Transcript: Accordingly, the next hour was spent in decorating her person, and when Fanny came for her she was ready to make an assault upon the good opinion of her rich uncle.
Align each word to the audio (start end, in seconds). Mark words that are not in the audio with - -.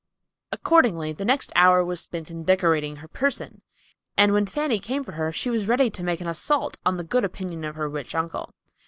Accordingly, 0.51 1.13
the 1.13 1.25
next 1.25 1.51
hour 1.55 1.85
was 1.85 2.01
spent 2.01 2.31
in 2.31 2.43
decorating 2.43 2.95
her 2.95 3.07
person, 3.07 3.61
and 4.17 4.33
when 4.33 4.47
Fanny 4.47 4.79
came 4.79 5.03
for 5.03 5.11
her 5.11 5.31
she 5.31 5.51
was 5.51 5.67
ready 5.67 5.91
to 5.91 6.01
make 6.03 6.19
an 6.21 6.27
assault 6.27 6.75
upon 6.77 6.97
the 6.97 7.03
good 7.03 7.23
opinion 7.23 7.63
of 7.63 7.75
her 7.75 7.87
rich 7.87 8.15
uncle. 8.15 8.51